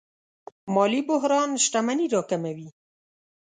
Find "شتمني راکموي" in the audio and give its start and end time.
1.63-2.67